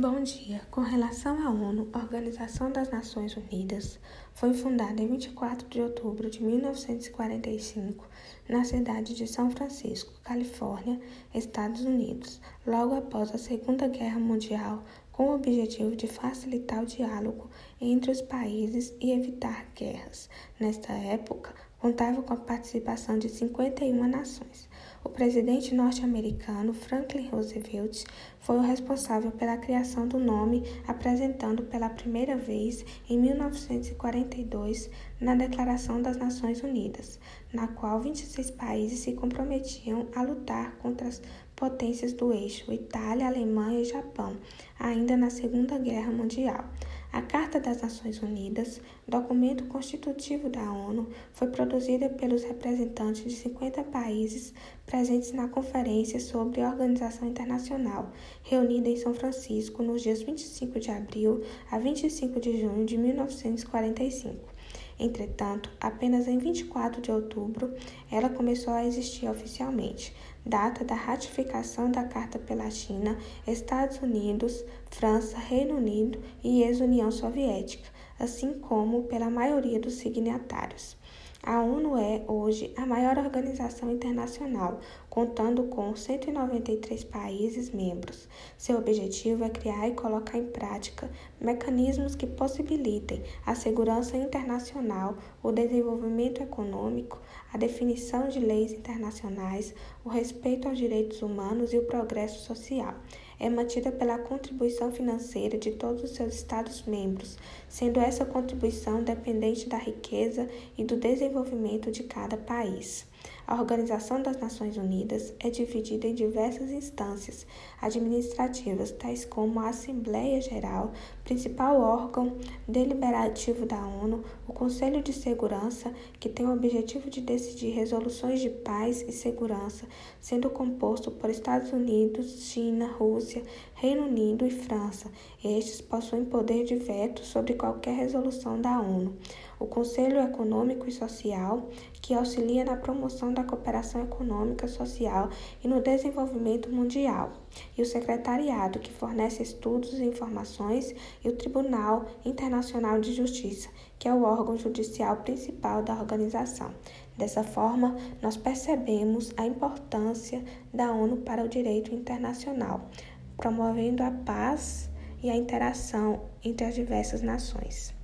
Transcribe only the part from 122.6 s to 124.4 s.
deliberativo da ONU,